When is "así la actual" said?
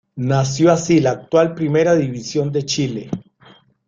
0.71-1.53